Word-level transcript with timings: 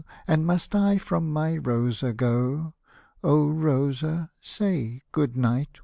And 0.27 0.47
must 0.47 0.73
I 0.73 0.97
from 0.97 1.29
my 1.31 1.55
Rosa 1.55 2.11
go? 2.11 2.73
O 3.23 3.47
Rosa, 3.51 4.31
say" 4.41 5.03
Good 5.11 5.37
night! 5.37 5.79